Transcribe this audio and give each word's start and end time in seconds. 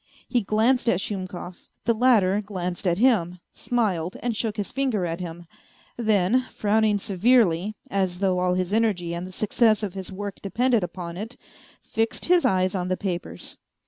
He 0.27 0.41
glanced 0.41 0.89
at 0.89 0.99
Shumkov; 0.99 1.67
the 1.85 1.93
latter 1.93 2.41
glanced 2.43 2.87
at 2.87 2.97
him, 2.97 3.37
smiled, 3.53 4.17
and 4.23 4.35
shook 4.35 4.57
his 4.57 4.71
finger 4.71 5.05
at 5.05 5.19
him, 5.19 5.45
then, 5.95 6.47
frowning 6.51 6.97
severely 6.97 7.75
(as 7.91 8.17
though 8.17 8.39
all 8.39 8.55
his 8.55 8.73
energy 8.73 9.13
and 9.13 9.27
the 9.27 9.31
success 9.31 9.83
of 9.83 9.93
his 9.93 10.11
work 10.11 10.41
depended 10.41 10.83
upon 10.83 11.17
it), 11.17 11.37
fixed 11.83 12.25
his 12.25 12.45
eyes 12.45 12.73
on 12.73 12.87
the 12.87 12.97
papers. 12.97 13.57